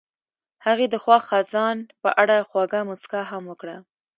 [0.65, 3.77] هغې د خوښ خزان په اړه خوږه موسکا هم وکړه.